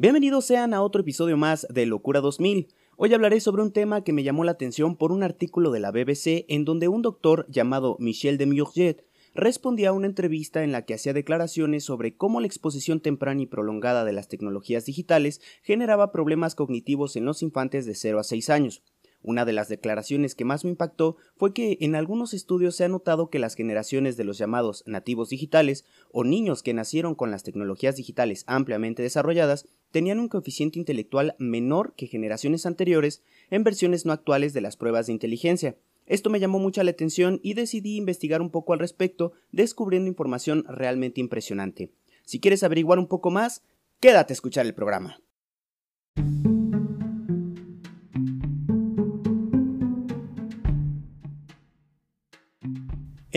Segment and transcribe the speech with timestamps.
[0.00, 2.68] Bienvenidos sean a otro episodio más de Locura 2000.
[2.96, 5.90] Hoy hablaré sobre un tema que me llamó la atención por un artículo de la
[5.90, 10.82] BBC en donde un doctor llamado Michel de Murget respondía a una entrevista en la
[10.82, 16.12] que hacía declaraciones sobre cómo la exposición temprana y prolongada de las tecnologías digitales generaba
[16.12, 18.84] problemas cognitivos en los infantes de 0 a 6 años.
[19.22, 22.88] Una de las declaraciones que más me impactó fue que en algunos estudios se ha
[22.88, 27.42] notado que las generaciones de los llamados nativos digitales o niños que nacieron con las
[27.42, 34.12] tecnologías digitales ampliamente desarrolladas tenían un coeficiente intelectual menor que generaciones anteriores en versiones no
[34.12, 35.76] actuales de las pruebas de inteligencia.
[36.06, 40.64] Esto me llamó mucho la atención y decidí investigar un poco al respecto, descubriendo información
[40.68, 41.90] realmente impresionante.
[42.24, 43.62] Si quieres averiguar un poco más,
[44.00, 45.20] quédate a escuchar el programa.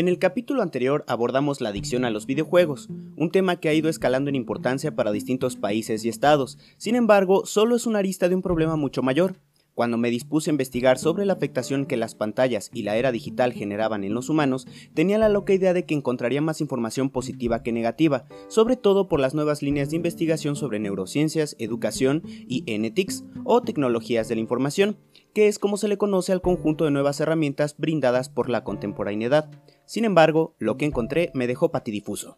[0.02, 3.88] En el capítulo anterior abordamos la adicción a los videojuegos, un tema que ha ido
[3.88, 8.34] escalando en importancia para distintos países y estados, sin embargo, solo es una arista de
[8.34, 9.36] un problema mucho mayor.
[9.76, 13.54] Cuando me dispuse a investigar sobre la afectación que las pantallas y la era digital
[13.54, 17.72] generaban en los humanos, tenía la loca idea de que encontraría más información positiva que
[17.72, 23.62] negativa, sobre todo por las nuevas líneas de investigación sobre neurociencias, educación y NTICS, o
[23.62, 24.98] tecnologías de la información,
[25.34, 29.50] que es como se le conoce al conjunto de nuevas herramientas brindadas por la contemporaneidad.
[29.86, 32.38] Sin embargo, lo que encontré me dejó patidifuso.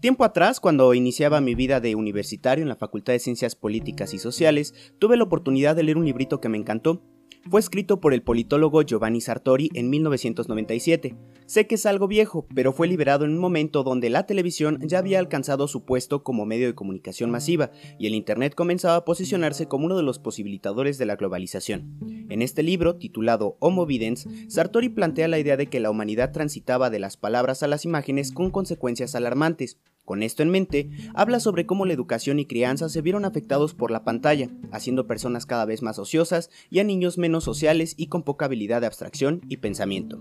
[0.00, 4.18] Tiempo atrás, cuando iniciaba mi vida de universitario en la Facultad de Ciencias Políticas y
[4.18, 7.00] Sociales, tuve la oportunidad de leer un librito que me encantó,
[7.50, 11.14] fue escrito por el politólogo Giovanni Sartori en 1997.
[11.46, 14.98] Sé que es algo viejo, pero fue liberado en un momento donde la televisión ya
[14.98, 19.68] había alcanzado su puesto como medio de comunicación masiva y el Internet comenzaba a posicionarse
[19.68, 21.98] como uno de los posibilitadores de la globalización.
[22.30, 26.88] En este libro, titulado Homo Videns, Sartori plantea la idea de que la humanidad transitaba
[26.88, 29.78] de las palabras a las imágenes con consecuencias alarmantes.
[30.04, 33.90] Con esto en mente, habla sobre cómo la educación y crianza se vieron afectados por
[33.90, 38.22] la pantalla, haciendo personas cada vez más ociosas y a niños menos sociales y con
[38.22, 40.20] poca habilidad de abstracción y pensamiento.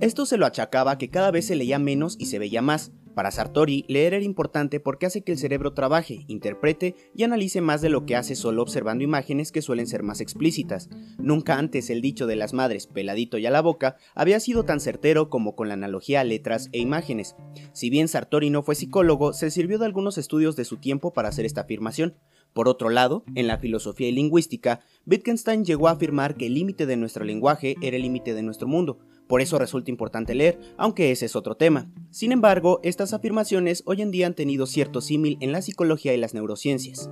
[0.00, 3.30] Esto se lo achacaba que cada vez se leía menos y se veía más, para
[3.30, 7.88] Sartori, leer era importante porque hace que el cerebro trabaje, interprete y analice más de
[7.88, 10.88] lo que hace solo observando imágenes que suelen ser más explícitas.
[11.18, 14.80] Nunca antes el dicho de las madres peladito y a la boca había sido tan
[14.80, 17.36] certero como con la analogía a letras e imágenes.
[17.72, 21.28] Si bien Sartori no fue psicólogo, se sirvió de algunos estudios de su tiempo para
[21.28, 22.16] hacer esta afirmación.
[22.52, 26.84] Por otro lado, en la filosofía y lingüística, Wittgenstein llegó a afirmar que el límite
[26.84, 28.98] de nuestro lenguaje era el límite de nuestro mundo,
[29.32, 31.90] por eso resulta importante leer, aunque ese es otro tema.
[32.10, 36.18] Sin embargo, estas afirmaciones hoy en día han tenido cierto símil en la psicología y
[36.18, 37.08] las neurociencias.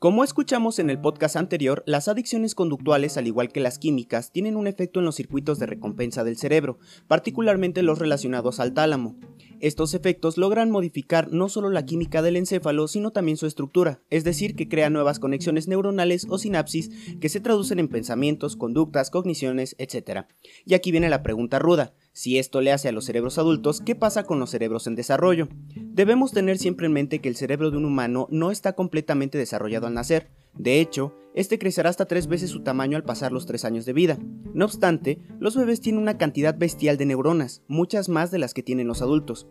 [0.00, 4.56] Como escuchamos en el podcast anterior, las adicciones conductuales, al igual que las químicas, tienen
[4.56, 9.14] un efecto en los circuitos de recompensa del cerebro, particularmente los relacionados al tálamo.
[9.60, 14.24] Estos efectos logran modificar no solo la química del encéfalo, sino también su estructura, es
[14.24, 16.90] decir, que crean nuevas conexiones neuronales o sinapsis
[17.20, 20.24] que se traducen en pensamientos, conductas, cogniciones, etc.
[20.64, 21.92] Y aquí viene la pregunta ruda.
[22.12, 25.48] Si esto le hace a los cerebros adultos, ¿qué pasa con los cerebros en desarrollo?
[25.76, 29.86] Debemos tener siempre en mente que el cerebro de un humano no está completamente desarrollado
[29.86, 30.30] al nacer.
[30.54, 33.92] De hecho, este crecerá hasta tres veces su tamaño al pasar los tres años de
[33.92, 34.18] vida.
[34.52, 38.64] No obstante, los bebés tienen una cantidad bestial de neuronas, muchas más de las que
[38.64, 39.46] tienen los adultos.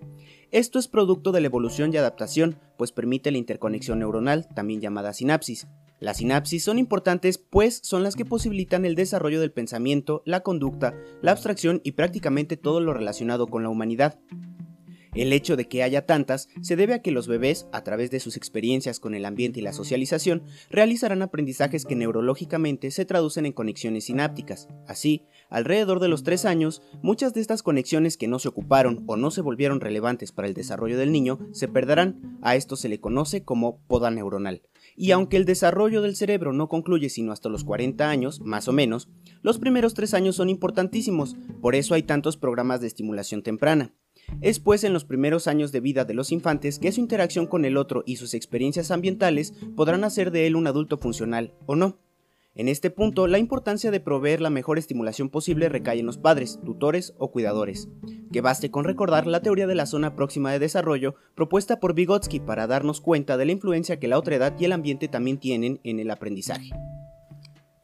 [0.52, 5.14] Esto es producto de la evolución y adaptación, pues permite la interconexión neuronal, también llamada
[5.14, 5.68] sinapsis.
[6.00, 10.96] Las sinapsis son importantes pues son las que posibilitan el desarrollo del pensamiento, la conducta,
[11.22, 14.20] la abstracción y prácticamente todo lo relacionado con la humanidad.
[15.14, 18.20] El hecho de que haya tantas se debe a que los bebés, a través de
[18.20, 23.54] sus experiencias con el ambiente y la socialización, realizarán aprendizajes que neurológicamente se traducen en
[23.54, 24.68] conexiones sinápticas.
[24.88, 29.18] Así, alrededor de los 3 años, muchas de estas conexiones que no se ocuparon o
[29.18, 32.38] no se volvieron relevantes para el desarrollo del niño se perderán.
[32.42, 34.62] A esto se le conoce como poda neuronal.
[34.96, 38.74] Y aunque el desarrollo del cerebro no concluye sino hasta los 40 años, más o
[38.74, 39.10] menos,
[39.42, 43.94] los primeros 3 años son importantísimos, por eso hay tantos programas de estimulación temprana.
[44.42, 47.66] Es pues en los primeros años de vida de los infantes que su interacción con
[47.66, 51.98] el otro y sus experiencias ambientales podrán hacer de él un adulto funcional o no.
[52.56, 56.60] En este punto, la importancia de proveer la mejor estimulación posible recae en los padres,
[56.66, 57.88] tutores o cuidadores.
[58.34, 62.40] Que baste con recordar la teoría de la zona próxima de desarrollo propuesta por Vygotsky
[62.40, 65.80] para darnos cuenta de la influencia que la otra edad y el ambiente también tienen
[65.84, 66.72] en el aprendizaje.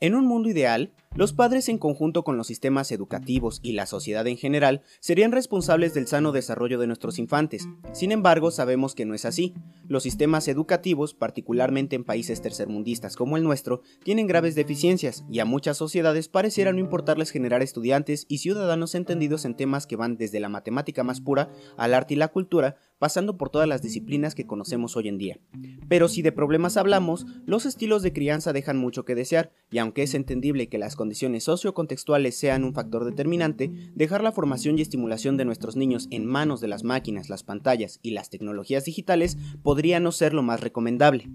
[0.01, 4.27] En un mundo ideal, Los padres en conjunto con los sistemas educativos y la sociedad
[4.27, 7.69] en general serían responsables del sano desarrollo de nuestros infantes.
[7.93, 9.53] Sin embargo, sabemos que no es así.
[9.87, 15.45] Los sistemas educativos, particularmente en países tercermundistas como el nuestro, tienen graves deficiencias y a
[15.45, 20.41] muchas sociedades pareciera no importarles generar estudiantes y ciudadanos entendidos en temas que van desde
[20.41, 24.47] la matemática más pura al arte y la cultura, pasando por todas las disciplinas que
[24.47, 25.39] conocemos hoy en día.
[25.87, 30.03] Pero si de problemas hablamos, los estilos de crianza dejan mucho que desear, y aunque
[30.03, 35.37] es entendible que las condiciones sociocontextuales sean un factor determinante, dejar la formación y estimulación
[35.37, 39.99] de nuestros niños en manos de las máquinas, las pantallas y las tecnologías digitales podría
[39.99, 41.29] no ser lo más recomendable.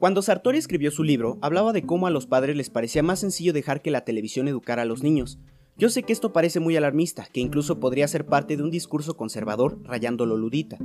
[0.00, 3.52] Cuando Sartori escribió su libro, hablaba de cómo a los padres les parecía más sencillo
[3.52, 5.38] dejar que la televisión educara a los niños,
[5.76, 9.16] yo sé que esto parece muy alarmista, que incluso podría ser parte de un discurso
[9.16, 10.76] conservador rayando lo ludita,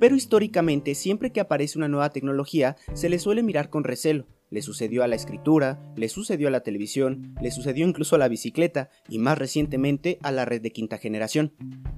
[0.00, 4.62] pero históricamente siempre que aparece una nueva tecnología se le suele mirar con recelo, le
[4.62, 8.90] sucedió a la escritura, le sucedió a la televisión, le sucedió incluso a la bicicleta
[9.08, 11.52] y más recientemente a la red de quinta generación.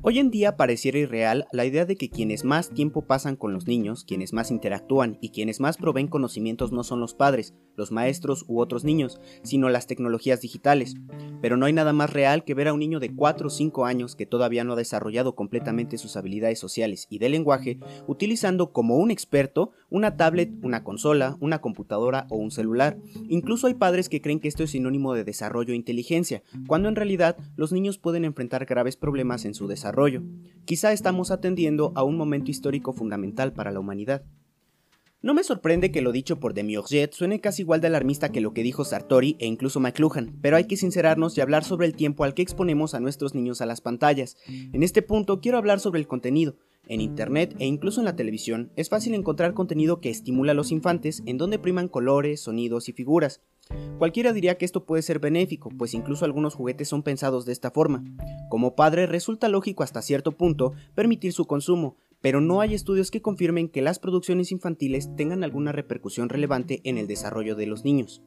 [0.08, 3.66] Hoy en día pareciera irreal la idea de que quienes más tiempo pasan con los
[3.66, 8.44] niños, quienes más interactúan y quienes más proveen conocimientos no son los padres, los maestros
[8.46, 10.94] u otros niños, sino las tecnologías digitales.
[11.42, 13.84] Pero no hay nada más real que ver a un niño de 4 o 5
[13.84, 18.98] años que todavía no ha desarrollado completamente sus habilidades sociales y de lenguaje, utilizando como
[18.98, 22.96] un experto una tablet, una consola, una computadora o un celular.
[23.28, 26.96] Incluso hay padres que creen que esto es sinónimo de desarrollo e inteligencia, cuando en
[26.96, 29.95] realidad los niños pueden enfrentar graves problemas en su desarrollo.
[30.66, 34.24] Quizá estamos atendiendo a un momento histórico fundamental para la humanidad.
[35.22, 38.52] No me sorprende que lo dicho por Demiurget suene casi igual de alarmista que lo
[38.52, 42.24] que dijo Sartori e incluso McLuhan, pero hay que sincerarnos y hablar sobre el tiempo
[42.24, 44.36] al que exponemos a nuestros niños a las pantallas.
[44.46, 46.56] En este punto quiero hablar sobre el contenido.
[46.88, 50.70] En Internet e incluso en la televisión es fácil encontrar contenido que estimula a los
[50.70, 53.40] infantes en donde priman colores, sonidos y figuras.
[53.98, 57.72] Cualquiera diría que esto puede ser benéfico, pues incluso algunos juguetes son pensados de esta
[57.72, 58.04] forma.
[58.48, 63.22] Como padre resulta lógico hasta cierto punto permitir su consumo, pero no hay estudios que
[63.22, 68.22] confirmen que las producciones infantiles tengan alguna repercusión relevante en el desarrollo de los niños.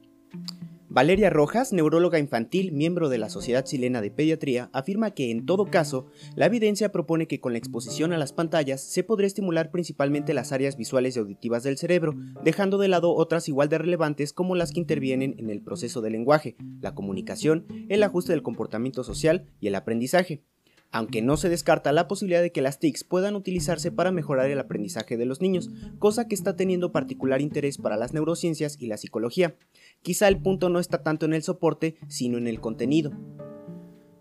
[0.92, 5.66] Valeria Rojas, neuróloga infantil, miembro de la Sociedad Chilena de Pediatría, afirma que en todo
[5.66, 10.34] caso, la evidencia propone que con la exposición a las pantallas se podría estimular principalmente
[10.34, 14.56] las áreas visuales y auditivas del cerebro, dejando de lado otras igual de relevantes como
[14.56, 19.46] las que intervienen en el proceso del lenguaje, la comunicación, el ajuste del comportamiento social
[19.60, 20.42] y el aprendizaje
[20.92, 24.58] aunque no se descarta la posibilidad de que las TICs puedan utilizarse para mejorar el
[24.58, 28.96] aprendizaje de los niños, cosa que está teniendo particular interés para las neurociencias y la
[28.96, 29.56] psicología.
[30.02, 33.12] Quizá el punto no está tanto en el soporte, sino en el contenido.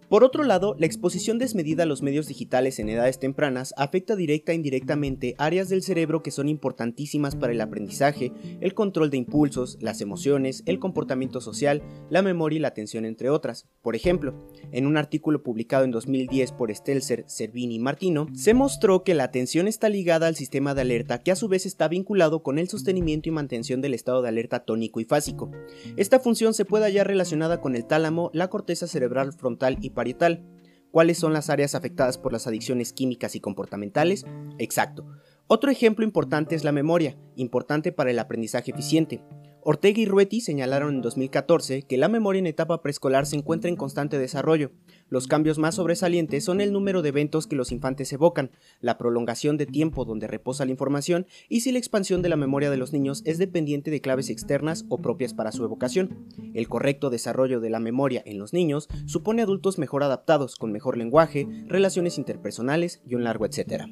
[0.10, 4.52] Por otro lado, la exposición desmedida a los medios digitales en edades tempranas afecta directa
[4.52, 9.78] e indirectamente áreas del cerebro que son importantísimas para el aprendizaje, el control de impulsos,
[9.82, 13.68] las emociones, el comportamiento social, la memoria y la atención, entre otras.
[13.84, 14.34] Por ejemplo,
[14.72, 19.26] en un artículo publicado en 2010 por Stelzer, Servini y Martino, se mostró que la
[19.26, 22.68] atención está ligada al sistema de alerta que a su vez está vinculado con el
[22.68, 25.52] sostenimiento y mantención del estado de alerta tónico y fásico.
[25.98, 30.46] Esta función se puede hallar relacionada con el tálamo, la corteza cerebral frontal y parietal.
[30.92, 34.26] ¿Cuáles son las áreas afectadas por las adicciones químicas y comportamentales?
[34.58, 35.06] Exacto.
[35.48, 39.22] Otro ejemplo importante es la memoria, importante para el aprendizaje eficiente.
[39.72, 43.76] Ortega y Rueti señalaron en 2014 que la memoria en etapa preescolar se encuentra en
[43.76, 44.72] constante desarrollo.
[45.10, 48.50] Los cambios más sobresalientes son el número de eventos que los infantes evocan,
[48.82, 52.72] la prolongación de tiempo donde reposa la información y si la expansión de la memoria
[52.72, 56.26] de los niños es dependiente de claves externas o propias para su evocación.
[56.56, 60.98] El correcto desarrollo de la memoria en los niños supone adultos mejor adaptados, con mejor
[60.98, 63.88] lenguaje, relaciones interpersonales y un largo etcétera.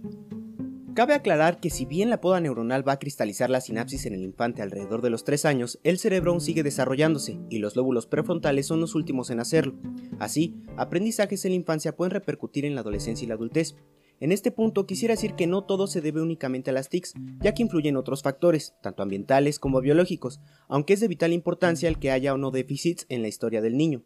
[0.98, 4.24] Cabe aclarar que si bien la poda neuronal va a cristalizar la sinapsis en el
[4.24, 8.66] infante alrededor de los 3 años, el cerebro aún sigue desarrollándose y los lóbulos prefrontales
[8.66, 9.76] son los últimos en hacerlo.
[10.18, 13.76] Así, aprendizajes en la infancia pueden repercutir en la adolescencia y la adultez.
[14.20, 17.54] En este punto quisiera decir que no todo se debe únicamente a las TICs, ya
[17.54, 22.10] que influyen otros factores, tanto ambientales como biológicos, aunque es de vital importancia el que
[22.10, 24.04] haya o no déficits en la historia del niño.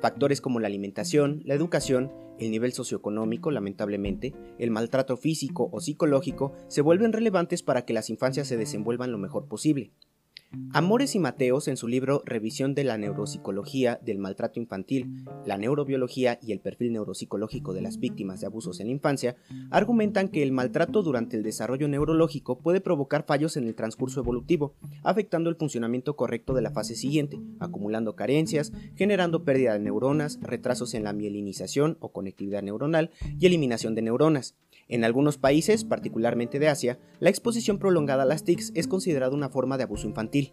[0.00, 6.52] Factores como la alimentación, la educación, el nivel socioeconómico, lamentablemente, el maltrato físico o psicológico
[6.68, 9.92] se vuelven relevantes para que las infancias se desenvuelvan lo mejor posible.
[10.72, 16.38] Amores y Mateos, en su libro Revisión de la Neuropsicología del Maltrato Infantil, la Neurobiología
[16.42, 19.36] y el Perfil Neuropsicológico de las Víctimas de Abusos en la Infancia,
[19.70, 24.74] argumentan que el maltrato durante el desarrollo neurológico puede provocar fallos en el transcurso evolutivo,
[25.04, 30.94] afectando el funcionamiento correcto de la fase siguiente, acumulando carencias, generando pérdida de neuronas, retrasos
[30.94, 34.56] en la mielinización o conectividad neuronal y eliminación de neuronas.
[34.90, 39.48] En algunos países, particularmente de Asia, la exposición prolongada a las TICs es considerada una
[39.48, 40.52] forma de abuso infantil.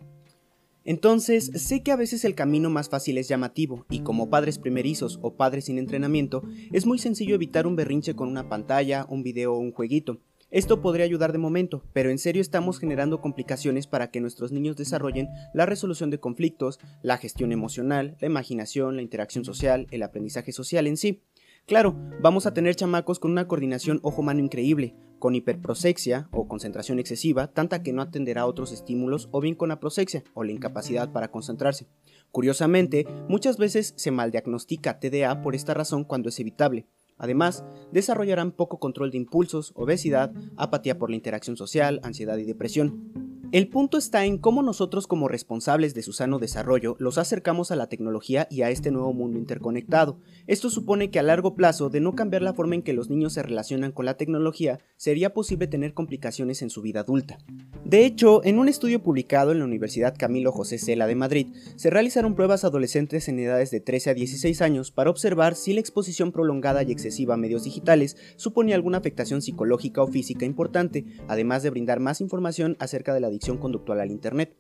[0.86, 5.18] Entonces, sé que a veces el camino más fácil es llamativo, y como padres primerizos
[5.24, 9.56] o padres sin entrenamiento, es muy sencillo evitar un berrinche con una pantalla, un video
[9.56, 10.22] o un jueguito.
[10.50, 14.78] Esto podría ayudar de momento, pero en serio estamos generando complicaciones para que nuestros niños
[14.78, 20.54] desarrollen la resolución de conflictos, la gestión emocional, la imaginación, la interacción social, el aprendizaje
[20.54, 21.22] social en sí.
[21.68, 27.48] Claro, vamos a tener chamacos con una coordinación ojo-mano increíble, con hiperprosexia o concentración excesiva,
[27.48, 31.30] tanta que no atenderá a otros estímulos, o bien con aprosexia o la incapacidad para
[31.30, 31.90] concentrarse.
[32.32, 36.88] Curiosamente, muchas veces se maldiagnostica TDA por esta razón cuando es evitable.
[37.18, 43.37] Además, desarrollarán poco control de impulsos, obesidad, apatía por la interacción social, ansiedad y depresión.
[43.54, 47.78] El punto está en cómo nosotros como responsables de su sano desarrollo los acercamos a
[47.78, 50.20] la tecnología y a este nuevo mundo interconectado.
[50.48, 53.32] Esto supone que a largo plazo, de no cambiar la forma en que los niños
[53.32, 57.38] se relacionan con la tecnología, sería posible tener complicaciones en su vida adulta.
[57.86, 61.90] De hecho, en un estudio publicado en la Universidad Camilo José Cela de Madrid, se
[61.90, 66.34] realizaron pruebas adolescentes en edades de 13 a 16 años para observar si la exposición
[66.34, 71.70] prolongada y excesiva a medios digitales suponía alguna afectación psicológica o física importante, además de
[71.70, 74.56] brindar más información acerca de la conductual al Internet.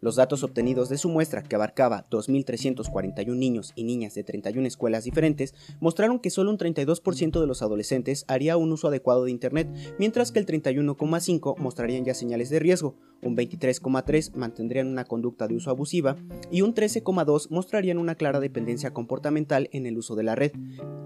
[0.00, 5.04] Los datos obtenidos de su muestra, que abarcaba 2.341 niños y niñas de 31 escuelas
[5.04, 9.68] diferentes, mostraron que solo un 32% de los adolescentes haría un uso adecuado de Internet,
[9.98, 15.54] mientras que el 31,5% mostrarían ya señales de riesgo, un 23,3% mantendrían una conducta de
[15.54, 16.16] uso abusiva
[16.50, 20.52] y un 13,2% mostrarían una clara dependencia comportamental en el uso de la red.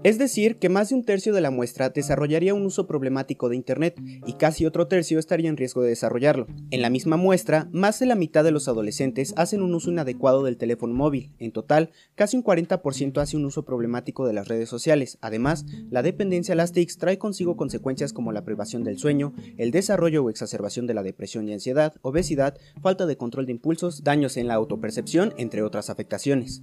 [0.03, 3.55] Es decir, que más de un tercio de la muestra desarrollaría un uso problemático de
[3.55, 6.47] Internet y casi otro tercio estaría en riesgo de desarrollarlo.
[6.71, 10.43] En la misma muestra, más de la mitad de los adolescentes hacen un uso inadecuado
[10.43, 11.31] del teléfono móvil.
[11.39, 15.17] En total, casi un 40% hace un uso problemático de las redes sociales.
[15.21, 19.71] Además, la dependencia a las TICs trae consigo consecuencias como la privación del sueño, el
[19.71, 24.37] desarrollo o exacerbación de la depresión y ansiedad, obesidad, falta de control de impulsos, daños
[24.37, 26.61] en la autopercepción, entre otras afectaciones.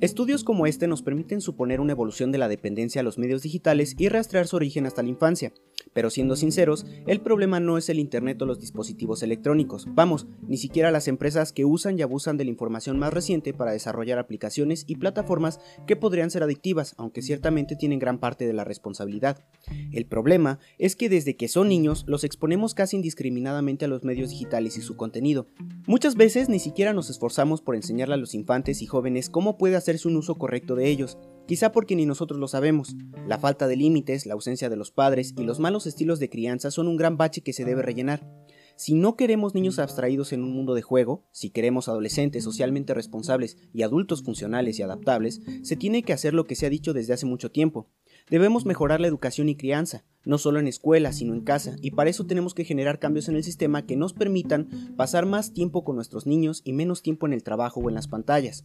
[0.00, 3.94] Estudios como este nos permiten suponer una evolución de la dependencia a los medios digitales
[3.98, 5.52] y rastrear su origen hasta la infancia.
[5.92, 9.86] Pero siendo sinceros, el problema no es el Internet o los dispositivos electrónicos.
[9.90, 13.72] Vamos, ni siquiera las empresas que usan y abusan de la información más reciente para
[13.72, 18.64] desarrollar aplicaciones y plataformas que podrían ser adictivas, aunque ciertamente tienen gran parte de la
[18.64, 19.44] responsabilidad.
[19.92, 24.30] El problema es que desde que son niños los exponemos casi indiscriminadamente a los medios
[24.30, 25.46] digitales y su contenido.
[25.86, 29.76] Muchas veces ni siquiera nos esforzamos por enseñarle a los infantes y jóvenes cómo puede
[29.76, 31.18] hacerse un uso correcto de ellos,
[31.48, 32.94] quizá porque ni nosotros lo sabemos.
[33.26, 36.70] La falta de límites, la ausencia de los padres y los malos estilos de crianza
[36.70, 38.28] son un gran bache que se debe rellenar.
[38.76, 43.56] Si no queremos niños abstraídos en un mundo de juego, si queremos adolescentes socialmente responsables
[43.72, 47.14] y adultos funcionales y adaptables, se tiene que hacer lo que se ha dicho desde
[47.14, 47.88] hace mucho tiempo.
[48.30, 52.10] Debemos mejorar la educación y crianza, no solo en escuela, sino en casa, y para
[52.10, 55.96] eso tenemos que generar cambios en el sistema que nos permitan pasar más tiempo con
[55.96, 58.64] nuestros niños y menos tiempo en el trabajo o en las pantallas.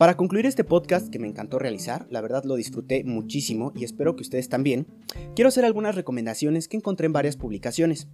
[0.00, 4.16] Para concluir este podcast que me encantó realizar, la verdad lo disfruté muchísimo y espero
[4.16, 4.86] que ustedes también,
[5.36, 8.08] quiero hacer algunas recomendaciones que encontré en varias publicaciones.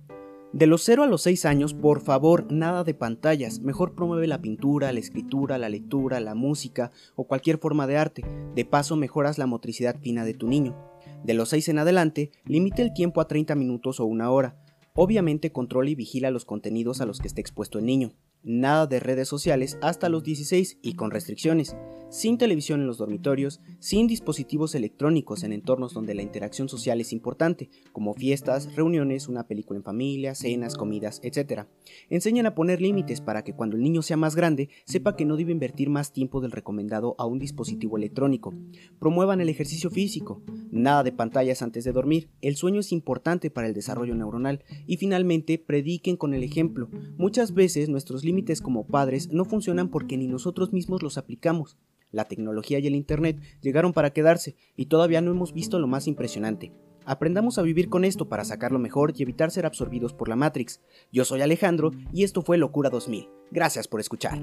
[0.52, 3.60] De los 0 a los 6 años, por favor, nada de pantallas.
[3.60, 8.24] Mejor promueve la pintura, la escritura, la lectura, la música o cualquier forma de arte.
[8.56, 10.76] De paso, mejoras la motricidad fina de tu niño.
[11.22, 14.60] De los 6 en adelante, limite el tiempo a 30 minutos o una hora.
[14.92, 18.12] Obviamente controla y vigila los contenidos a los que esté expuesto el niño
[18.46, 21.76] nada de redes sociales hasta los 16 y con restricciones,
[22.08, 27.12] sin televisión en los dormitorios, sin dispositivos electrónicos en entornos donde la interacción social es
[27.12, 31.64] importante, como fiestas, reuniones, una película en familia, cenas, comidas, etc.
[32.08, 35.36] Enseñan a poner límites para que cuando el niño sea más grande sepa que no
[35.36, 38.54] debe invertir más tiempo del recomendado a un dispositivo electrónico.
[39.00, 43.66] Promuevan el ejercicio físico, nada de pantallas antes de dormir, el sueño es importante para
[43.66, 46.88] el desarrollo neuronal y finalmente prediquen con el ejemplo.
[47.16, 51.78] Muchas veces nuestros límites límites como padres no funcionan porque ni nosotros mismos los aplicamos.
[52.12, 56.06] La tecnología y el Internet llegaron para quedarse y todavía no hemos visto lo más
[56.06, 56.72] impresionante.
[57.06, 60.82] Aprendamos a vivir con esto para sacarlo mejor y evitar ser absorbidos por la Matrix.
[61.10, 63.26] Yo soy Alejandro y esto fue Locura 2000.
[63.50, 64.38] Gracias por escuchar.